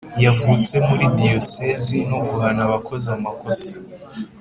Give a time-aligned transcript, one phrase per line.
[0.23, 3.71] yavutse muri Diyosezi no guhana abakoze amakosa